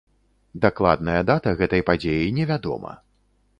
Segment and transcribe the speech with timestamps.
[0.63, 2.99] Дакладная дата гэтай падзеі не вядома.